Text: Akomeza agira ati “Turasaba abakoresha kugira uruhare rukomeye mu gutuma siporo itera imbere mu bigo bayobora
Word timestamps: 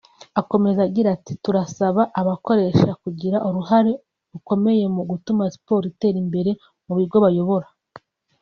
Akomeza 0.41 0.79
agira 0.87 1.07
ati 1.17 1.33
“Turasaba 1.43 2.01
abakoresha 2.21 2.89
kugira 3.01 3.37
uruhare 3.47 3.93
rukomeye 4.31 4.85
mu 4.95 5.03
gutuma 5.09 5.43
siporo 5.53 5.83
itera 5.91 6.17
imbere 6.23 6.51
mu 6.85 6.93
bigo 6.99 7.17
bayobora 7.25 7.67